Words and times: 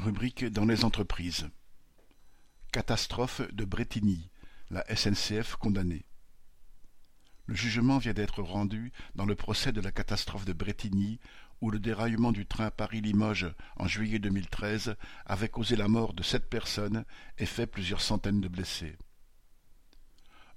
Rubrique 0.00 0.46
dans 0.46 0.64
les 0.64 0.86
entreprises. 0.86 1.50
Catastrophe 2.72 3.42
de 3.52 3.66
Bretigny, 3.66 4.30
la 4.70 4.82
SNCF 4.96 5.56
condamnée. 5.56 6.06
Le 7.44 7.54
jugement 7.54 7.98
vient 7.98 8.14
d'être 8.14 8.42
rendu 8.42 8.92
dans 9.14 9.26
le 9.26 9.34
procès 9.34 9.72
de 9.72 9.80
la 9.82 9.92
catastrophe 9.92 10.46
de 10.46 10.54
Bretigny, 10.54 11.20
où 11.60 11.70
le 11.70 11.78
déraillement 11.78 12.32
du 12.32 12.46
train 12.46 12.70
Paris-Limoges 12.70 13.54
en 13.76 13.86
juillet 13.88 14.18
2013 14.18 14.96
avait 15.26 15.50
causé 15.50 15.76
la 15.76 15.86
mort 15.86 16.14
de 16.14 16.22
sept 16.22 16.48
personnes 16.48 17.04
et 17.36 17.44
fait 17.44 17.66
plusieurs 17.66 18.00
centaines 18.00 18.40
de 18.40 18.48
blessés. 18.48 18.96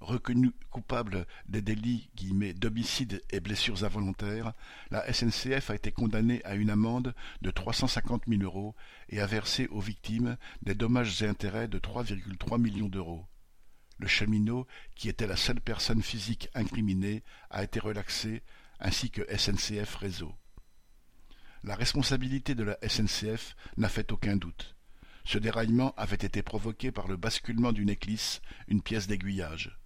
Reconnue 0.04 0.52
coupable 0.68 1.26
des 1.48 1.62
délits 1.62 2.10
d'homicide 2.56 3.22
et 3.30 3.40
blessures 3.40 3.84
involontaires, 3.84 4.52
la 4.90 5.10
SNCF 5.10 5.70
a 5.70 5.74
été 5.74 5.92
condamnée 5.92 6.44
à 6.44 6.56
une 6.56 6.68
amende 6.68 7.14
de 7.40 7.50
350 7.50 8.24
000 8.28 8.42
euros 8.42 8.74
et 9.08 9.22
a 9.22 9.26
versé 9.26 9.66
aux 9.68 9.80
victimes 9.80 10.36
des 10.60 10.74
dommages 10.74 11.22
et 11.22 11.26
intérêts 11.26 11.68
de 11.68 11.78
3,3 11.78 12.60
millions 12.60 12.90
d'euros. 12.90 13.24
Le 13.98 14.06
cheminot, 14.06 14.66
qui 14.94 15.08
était 15.08 15.26
la 15.26 15.36
seule 15.36 15.62
personne 15.62 16.02
physique 16.02 16.50
incriminée, 16.52 17.22
a 17.48 17.64
été 17.64 17.80
relaxé, 17.80 18.42
ainsi 18.80 19.10
que 19.10 19.22
SNCF 19.34 19.94
Réseau. 19.94 20.34
La 21.62 21.76
responsabilité 21.76 22.54
de 22.54 22.64
la 22.64 22.76
SNCF 22.86 23.56
n'a 23.78 23.88
fait 23.88 24.12
aucun 24.12 24.36
doute. 24.36 24.76
Ce 25.24 25.38
déraillement 25.38 25.94
avait 25.96 26.16
été 26.16 26.42
provoqué 26.42 26.92
par 26.92 27.08
le 27.08 27.16
basculement 27.16 27.72
d'une 27.72 27.88
éclisse, 27.88 28.42
une 28.68 28.82
pièce 28.82 29.06
d'aiguillage. 29.06 29.78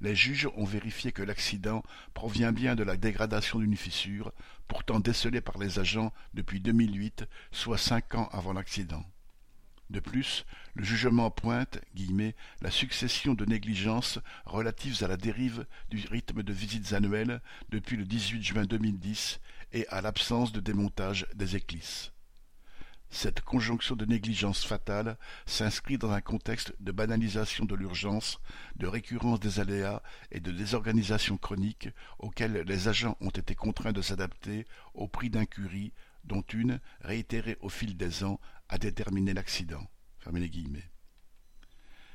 Les 0.00 0.14
juges 0.14 0.48
ont 0.56 0.64
vérifié 0.64 1.12
que 1.12 1.22
l'accident 1.22 1.82
provient 2.12 2.52
bien 2.52 2.74
de 2.74 2.82
la 2.82 2.96
dégradation 2.96 3.58
d'une 3.58 3.76
fissure, 3.76 4.32
pourtant 4.68 5.00
décelée 5.00 5.40
par 5.40 5.58
les 5.58 5.78
agents 5.78 6.12
depuis 6.34 6.60
2008, 6.60 7.24
soit 7.50 7.78
cinq 7.78 8.14
ans 8.14 8.28
avant 8.32 8.52
l'accident. 8.52 9.04
De 9.88 10.00
plus, 10.00 10.44
le 10.74 10.84
jugement 10.84 11.30
pointe 11.30 11.78
guillemets, 11.94 12.34
la 12.60 12.72
succession 12.72 13.34
de 13.34 13.44
négligences 13.44 14.18
relatives 14.44 15.04
à 15.04 15.08
la 15.08 15.16
dérive 15.16 15.64
du 15.90 16.04
rythme 16.08 16.42
de 16.42 16.52
visites 16.52 16.92
annuelles 16.92 17.40
depuis 17.68 17.96
le 17.96 18.04
18 18.04 18.42
juin 18.42 18.64
2010 18.64 19.40
et 19.72 19.86
à 19.88 20.00
l'absence 20.00 20.52
de 20.52 20.60
démontage 20.60 21.26
des 21.34 21.54
éclisses. 21.54 22.12
Cette 23.10 23.40
conjonction 23.40 23.96
de 23.96 24.04
négligence 24.04 24.64
fatale 24.64 25.16
s'inscrit 25.46 25.96
dans 25.96 26.10
un 26.10 26.20
contexte 26.20 26.74
de 26.80 26.92
banalisation 26.92 27.64
de 27.64 27.74
l'urgence, 27.74 28.40
de 28.76 28.86
récurrence 28.86 29.40
des 29.40 29.60
aléas 29.60 30.02
et 30.30 30.40
de 30.40 30.50
désorganisation 30.50 31.38
chronique 31.38 31.88
auxquels 32.18 32.64
les 32.66 32.88
agents 32.88 33.16
ont 33.20 33.30
été 33.30 33.54
contraints 33.54 33.92
de 33.92 34.02
s'adapter 34.02 34.66
au 34.94 35.08
prix 35.08 35.30
d'incuries 35.30 35.92
dont 36.24 36.42
une, 36.52 36.80
réitérée 37.00 37.56
au 37.60 37.68
fil 37.68 37.96
des 37.96 38.24
ans, 38.24 38.40
a 38.68 38.78
déterminé 38.78 39.32
l'accident. 39.32 39.86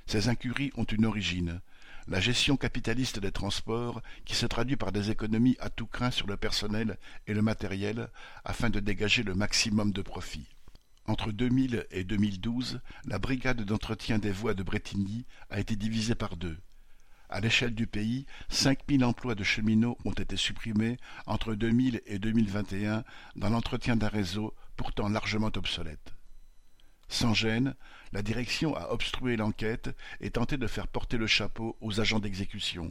Ces 0.06 0.28
incuries 0.28 0.72
ont 0.76 0.84
une 0.84 1.06
origine, 1.06 1.62
la 2.08 2.20
gestion 2.20 2.58
capitaliste 2.58 3.20
des 3.20 3.32
transports 3.32 4.02
qui 4.26 4.36
se 4.36 4.46
traduit 4.46 4.76
par 4.76 4.92
des 4.92 5.12
économies 5.12 5.56
à 5.60 5.70
tout 5.70 5.86
craint 5.86 6.12
sur 6.12 6.28
le 6.28 6.36
personnel 6.36 6.98
et 7.28 7.34
le 7.34 7.42
matériel 7.42 8.10
afin 8.44 8.70
de 8.70 8.82
dégager 8.82 9.24
le 9.24 9.36
maximum 9.36 9.94
de 9.94 10.02
profit. 10.02 10.48
Entre 11.12 11.34
2000 11.34 11.88
et 11.92 12.06
2012, 12.06 12.80
la 13.04 13.20
brigade 13.20 13.66
d'entretien 13.66 14.18
des 14.18 14.32
voies 14.32 14.54
de 14.54 14.64
Bretigny 14.64 15.26
a 15.50 15.60
été 15.60 15.76
divisée 15.76 16.16
par 16.16 16.38
deux. 16.38 16.58
À 17.28 17.42
l'échelle 17.42 17.76
du 17.76 17.86
pays, 17.86 18.26
5000 18.48 19.04
emplois 19.04 19.36
de 19.36 19.44
cheminots 19.44 19.98
ont 20.06 20.14
été 20.14 20.38
supprimés 20.38 20.96
entre 21.26 21.54
2000 21.54 22.02
et 22.06 22.18
2021 22.18 23.04
dans 23.36 23.50
l'entretien 23.50 23.98
d'un 23.98 24.08
réseau 24.08 24.56
pourtant 24.78 25.10
largement 25.10 25.52
obsolète. 25.54 26.14
Sans 27.10 27.34
gêne, 27.34 27.76
la 28.14 28.22
direction 28.22 28.74
a 28.78 28.94
obstrué 28.94 29.36
l'enquête 29.36 29.94
et 30.22 30.32
tenté 30.32 30.56
de 30.56 30.66
faire 30.66 30.88
porter 30.88 31.18
le 31.18 31.28
chapeau 31.28 31.76
aux 31.82 32.00
agents 32.00 32.20
d'exécution. 32.20 32.90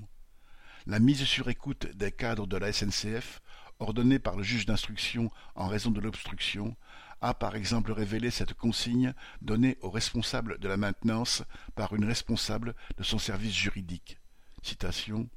La 0.86 0.98
mise 0.98 1.24
sur 1.24 1.48
écoute 1.48 1.86
des 1.94 2.12
cadres 2.12 2.46
de 2.46 2.58
la 2.58 2.70
SNCF, 2.70 3.40
ordonnée 3.80 4.18
par 4.18 4.36
le 4.36 4.42
juge 4.42 4.66
d'instruction 4.66 5.30
en 5.54 5.66
raison 5.66 5.90
de 5.90 6.00
l'obstruction, 6.00 6.76
a 7.20 7.34
par 7.34 7.56
exemple 7.56 7.92
révélé 7.92 8.30
cette 8.30 8.54
consigne 8.54 9.14
donnée 9.42 9.76
au 9.82 9.90
responsable 9.90 10.58
de 10.58 10.68
la 10.68 10.76
maintenance 10.76 11.42
par 11.74 11.94
une 11.94 12.04
responsable 12.04 12.74
de 12.96 13.02
son 13.02 13.18
service 13.18 13.54
juridique. 13.54 14.18
Citation 14.62 15.28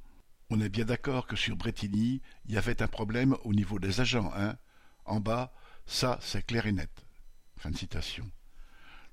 On 0.50 0.60
est 0.60 0.68
bien 0.68 0.84
d'accord 0.84 1.26
que 1.26 1.36
sur 1.36 1.56
Bretigny, 1.56 2.22
il 2.46 2.52
y 2.52 2.58
avait 2.58 2.82
un 2.82 2.88
problème 2.88 3.36
au 3.44 3.52
niveau 3.52 3.78
des 3.78 4.00
agents, 4.00 4.32
hein 4.36 4.56
En 5.04 5.20
bas, 5.20 5.52
ça 5.86 6.18
c'est 6.20 6.46
clair 6.46 6.66
et 6.66 6.72
net. 6.72 6.90
Fin 7.56 7.72
citation. 7.72 8.30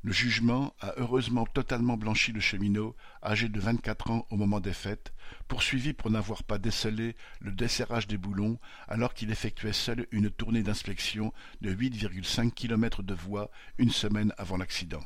Le 0.04 0.12
jugement 0.12 0.74
a 0.80 0.94
heureusement 0.98 1.46
totalement 1.46 1.96
blanchi 1.96 2.32
le 2.32 2.40
cheminot, 2.40 2.96
âgé 3.24 3.50
de 3.50 3.60
vingt-quatre 3.60 4.10
ans 4.10 4.26
au 4.32 4.36
moment 4.36 4.60
des 4.60 4.74
fêtes, 4.74 5.14
poursuivi 5.48 5.94
pour 5.94 6.10
n'avoir 6.10 6.44
pas 6.44 6.58
décelé 6.58 7.16
le 7.40 7.52
desserrage 7.52 8.08
des 8.08 8.18
boulons 8.18 8.60
alors 8.88 9.14
qu'il 9.14 9.30
effectuait 9.30 9.74
seul 9.74 10.08
une 10.10 10.32
tournée 10.32 10.64
d'inspection 10.64 11.34
de 11.62 11.72
8,5 11.72 12.52
kilomètres 12.52 13.04
de 13.04 13.14
voie 13.14 13.52
une 13.78 13.92
semaine 13.92 14.34
avant 14.40 14.58
l'accident. 14.58 15.04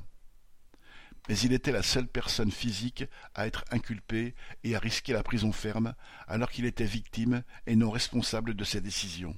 Mais 1.28 1.38
il 1.40 1.52
était 1.52 1.74
la 1.74 1.84
seule 1.84 2.08
personne 2.08 2.52
physique 2.52 3.04
à 3.34 3.48
être 3.48 3.66
inculpée 3.72 4.34
et 4.64 4.78
à 4.78 4.80
risquer 4.80 5.12
la 5.12 5.24
prison 5.24 5.52
ferme 5.52 5.94
alors 6.28 6.52
qu'il 6.52 6.66
était 6.66 6.86
victime 6.86 7.44
et 7.68 7.76
non 7.76 7.92
responsable 7.92 8.54
de 8.54 8.64
ses 8.64 8.80
décisions. 8.80 9.36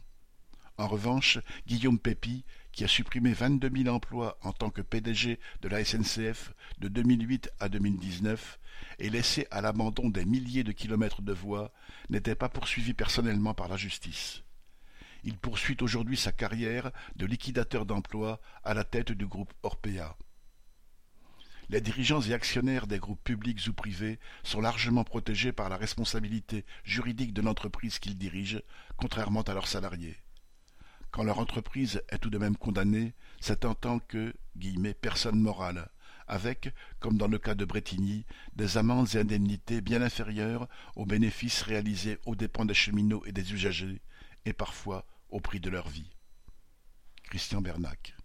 En 0.78 0.88
revanche, 0.88 1.40
Guillaume 1.66 1.98
Pépi, 1.98 2.46
qui 2.78 2.84
a 2.84 2.88
supprimé 2.88 3.34
vingt-deux 3.34 3.70
mille 3.70 3.90
emplois 3.90 4.38
en 4.44 4.54
tant 4.54 4.70
que 4.70 4.84
PDG 4.84 5.40
de 5.64 5.68
la 5.68 5.84
SNCF 5.84 6.54
de 6.78 6.88
2008 6.88 7.50
à 7.60 7.70
2019 7.70 8.60
et 9.00 9.10
laissé 9.10 9.48
à 9.50 9.62
l'abandon 9.62 10.10
des 10.10 10.26
milliers 10.26 10.64
de 10.64 10.72
kilomètres 10.72 11.24
de 11.24 11.34
voies, 11.34 11.74
n'était 12.12 12.36
pas 12.36 12.50
poursuivi 12.50 12.94
personnellement 12.94 13.56
par 13.56 13.68
la 13.68 13.78
justice. 13.78 14.44
Il 15.24 15.40
poursuit 15.40 15.78
aujourd'hui 15.82 16.18
sa 16.18 16.32
carrière 16.32 16.92
de 17.16 17.26
liquidateur 17.26 17.88
d'emplois 17.88 18.40
à 18.64 18.76
la 18.76 18.84
tête 18.84 19.12
du 19.12 19.26
groupe 19.26 19.56
Orpea. 19.64 20.16
Les 21.70 21.82
dirigeants 21.82 22.22
et 22.22 22.36
actionnaires 22.36 22.86
des 22.86 23.00
groupes 23.00 23.24
publics 23.24 23.66
ou 23.68 23.74
privés 23.74 24.20
sont 24.44 24.62
largement 24.62 25.04
protégés 25.04 25.52
par 25.52 25.70
la 25.70 25.78
responsabilité 25.78 26.64
juridique 26.84 27.34
de 27.34 27.42
l'entreprise 27.42 27.98
qu'ils 27.98 28.20
dirigent, 28.20 28.62
contrairement 28.98 29.42
à 29.42 29.56
leurs 29.56 29.68
salariés. 29.68 30.20
Quand 31.12 31.24
leur 31.24 31.40
entreprise 31.40 32.02
est 32.10 32.20
tout 32.20 32.30
de 32.30 32.38
même 32.38 32.58
condamnée, 32.58 33.14
c'est 33.40 33.66
en 33.66 33.76
tant 33.76 34.00
que 34.00 34.34
personne 35.02 35.40
morale, 35.40 35.90
avec, 36.28 36.74
comme 37.00 37.18
dans 37.18 37.28
le 37.28 37.38
cas 37.38 37.56
de 37.56 37.66
Bretigny, 37.66 38.26
des 38.56 38.78
amendes 38.78 39.16
et 39.16 39.20
indemnités 39.20 39.82
bien 39.82 40.02
inférieures 40.02 40.68
aux 40.96 41.06
bénéfices 41.06 41.62
réalisés 41.62 42.20
aux 42.26 42.36
dépens 42.36 42.66
des 42.66 42.74
cheminots 42.74 43.24
et 43.26 43.32
des 43.32 43.54
usagers, 43.54 44.02
et 44.46 44.54
parfois 44.54 45.06
au 45.30 45.40
prix 45.40 45.60
de 45.60 45.70
leur 45.70 45.88
vie. 45.88 46.12
Christian 47.24 47.62
Bernac 47.62 48.16